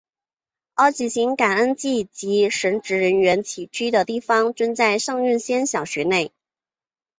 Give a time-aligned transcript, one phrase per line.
[0.73, 6.31] 而举行感恩祭及神职人员起居的地方均在圣云仙小学内。